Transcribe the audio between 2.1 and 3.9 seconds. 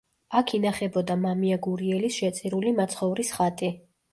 შეწირული მაცხოვრის ხატი.